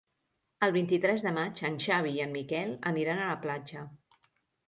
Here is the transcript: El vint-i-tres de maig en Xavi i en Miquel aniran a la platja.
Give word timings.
El 0.67 0.71
vint-i-tres 0.75 1.25
de 1.25 1.33
maig 1.35 1.61
en 1.69 1.75
Xavi 1.83 2.15
i 2.17 2.23
en 2.25 2.33
Miquel 2.37 2.73
aniran 2.93 3.21
a 3.21 3.27
la 3.33 3.39
platja. 3.47 3.85